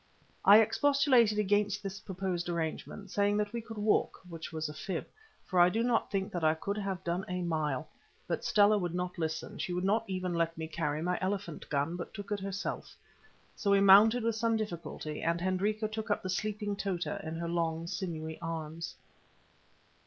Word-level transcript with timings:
I 0.43 0.59
expostulated 0.59 1.37
against 1.37 1.83
this 1.83 1.99
proposed 1.99 2.49
arrangement, 2.49 3.11
saying 3.11 3.37
that 3.37 3.53
we 3.53 3.61
could 3.61 3.77
walk, 3.77 4.19
which 4.27 4.51
was 4.51 4.67
a 4.67 4.73
fib, 4.73 5.05
for 5.45 5.59
I 5.59 5.69
do 5.69 5.83
not 5.83 6.09
think 6.09 6.31
that 6.31 6.43
I 6.43 6.55
could 6.55 6.77
have 6.79 7.03
done 7.03 7.23
a 7.27 7.43
mile; 7.43 7.87
but 8.27 8.43
Stella 8.43 8.79
would 8.79 8.95
not 8.95 9.19
listen, 9.19 9.59
she 9.59 9.73
would 9.73 9.83
not 9.83 10.03
even 10.09 10.33
let 10.33 10.57
me 10.57 10.67
carry 10.67 11.03
my 11.03 11.19
elephant 11.21 11.69
gun, 11.69 11.95
but 11.97 12.15
took 12.15 12.31
it 12.31 12.39
herself. 12.39 12.95
So 13.55 13.69
we 13.69 13.79
mounted 13.79 14.23
with 14.23 14.33
some 14.35 14.57
difficulty, 14.57 15.21
and 15.21 15.39
Hendrika 15.39 15.87
took 15.87 16.09
up 16.09 16.23
the 16.23 16.29
sleeping 16.31 16.75
Tota 16.75 17.21
in 17.23 17.35
her 17.35 17.47
long, 17.47 17.85
sinewy 17.85 18.39
arms. 18.41 18.95